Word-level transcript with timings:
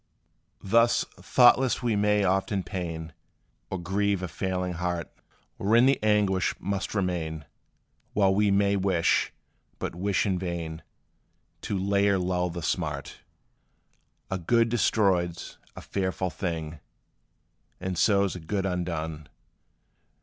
Thus, 0.63 1.05
thoughtless 1.19 1.83
we 1.83 1.95
may 1.95 2.23
often 2.23 2.63
pain 2.63 3.13
Or 3.69 3.77
grieve 3.77 4.23
a 4.23 4.27
feeling 4.27 4.73
heart, 4.73 5.13
Wherein 5.57 5.85
the 5.85 5.99
anguish 6.01 6.55
must 6.59 6.95
remain, 6.95 7.45
While 8.13 8.33
we 8.33 8.49
may 8.49 8.75
wish, 8.77 9.31
but 9.77 9.93
wish 9.93 10.25
in 10.25 10.39
vain, 10.39 10.81
To 11.61 11.77
lay 11.77 12.07
or 12.09 12.17
lull 12.17 12.49
the 12.49 12.63
smart. 12.63 13.19
A 14.31 14.39
good 14.39 14.69
destroyed 14.69 15.37
's 15.37 15.59
a 15.75 15.81
fearful 15.81 16.31
thing, 16.31 16.79
And 17.79 17.95
so 17.95 18.27
's 18.27 18.35
a 18.35 18.39
good 18.39 18.65
undone! 18.65 19.29